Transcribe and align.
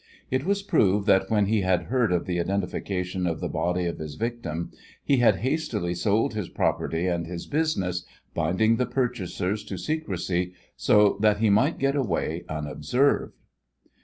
It 0.31 0.45
was 0.45 0.63
proved 0.63 1.05
that 1.05 1.29
when 1.29 1.45
he 1.45 1.61
had 1.61 1.83
heard 1.83 2.11
of 2.11 2.25
the 2.25 2.39
identification 2.39 3.27
of 3.27 3.39
the 3.39 3.47
body 3.47 3.85
of 3.85 3.99
his 3.99 4.15
victim 4.15 4.71
he 5.03 5.17
had 5.17 5.35
hastily 5.45 5.93
sold 5.93 6.33
his 6.33 6.49
property 6.49 7.05
and 7.05 7.27
his 7.27 7.45
business, 7.45 8.03
binding 8.33 8.77
the 8.77 8.87
purchasers 8.87 9.63
to 9.65 9.77
secrecy 9.77 10.53
so 10.75 11.19
that 11.21 11.37
he 11.37 11.51
might 11.51 11.77
get 11.77 11.95
away 11.95 12.45
unobserved. 12.49 13.35